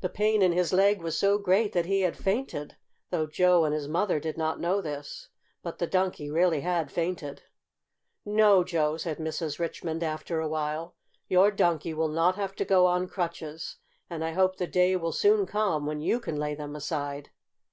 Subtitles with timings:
[0.00, 2.76] The pain in his leg was so great that he had fainted,
[3.10, 5.28] though Joe and his mother did not know this.
[5.60, 7.42] But the Donkey really had fainted.
[8.24, 9.58] "No, Joe," said Mrs.
[9.58, 10.94] Richmond, after a while,
[11.26, 13.78] "your Donkey will not have to go on crutches,
[14.08, 17.30] and I hope the day will soon come when you can lay them aside."